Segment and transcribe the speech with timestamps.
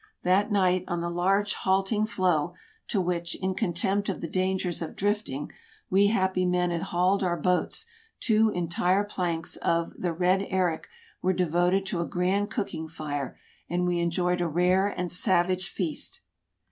[0.23, 2.55] That night, on the large halting floe,
[2.87, 5.51] to which, in contempt of the dangers of drifting,
[5.91, 7.85] we happy men had hauled our boats,
[8.19, 10.89] two entire planks of the" Red Eric"
[11.21, 13.37] were devoted to a grand cooking fire,
[13.69, 16.21] and we enjoyed a rare and savage feast.